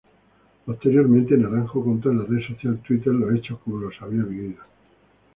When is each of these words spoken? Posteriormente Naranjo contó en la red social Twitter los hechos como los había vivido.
Posteriormente 0.65 1.37
Naranjo 1.37 1.83
contó 1.83 2.09
en 2.09 2.17
la 2.17 2.23
red 2.25 2.41
social 2.47 2.79
Twitter 2.79 3.13
los 3.13 3.35
hechos 3.37 3.59
como 3.59 3.77
los 3.77 3.93
había 4.01 4.23
vivido. 4.23 4.63